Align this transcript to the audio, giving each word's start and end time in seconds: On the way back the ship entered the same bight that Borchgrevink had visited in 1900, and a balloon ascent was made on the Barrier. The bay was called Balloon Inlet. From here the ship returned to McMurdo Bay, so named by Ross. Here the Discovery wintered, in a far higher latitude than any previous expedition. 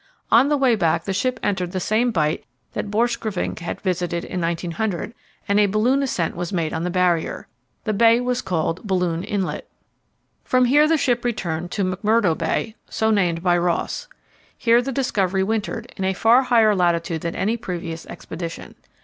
On 0.31 0.49
the 0.49 0.57
way 0.57 0.75
back 0.75 1.03
the 1.03 1.13
ship 1.13 1.39
entered 1.43 1.73
the 1.73 1.79
same 1.79 2.09
bight 2.09 2.45
that 2.73 2.89
Borchgrevink 2.89 3.59
had 3.59 3.79
visited 3.81 4.25
in 4.25 4.41
1900, 4.41 5.13
and 5.47 5.59
a 5.59 5.67
balloon 5.67 6.01
ascent 6.01 6.35
was 6.35 6.51
made 6.51 6.73
on 6.73 6.81
the 6.83 6.89
Barrier. 6.89 7.47
The 7.83 7.93
bay 7.93 8.19
was 8.19 8.41
called 8.41 8.81
Balloon 8.87 9.23
Inlet. 9.23 9.69
From 10.43 10.65
here 10.65 10.87
the 10.87 10.97
ship 10.97 11.23
returned 11.23 11.69
to 11.73 11.83
McMurdo 11.83 12.35
Bay, 12.35 12.73
so 12.89 13.11
named 13.11 13.43
by 13.43 13.55
Ross. 13.59 14.07
Here 14.57 14.81
the 14.81 14.91
Discovery 14.91 15.43
wintered, 15.43 15.93
in 15.95 16.03
a 16.03 16.13
far 16.13 16.41
higher 16.41 16.73
latitude 16.75 17.21
than 17.21 17.35
any 17.35 17.55
previous 17.55 18.07
expedition. 18.07 18.73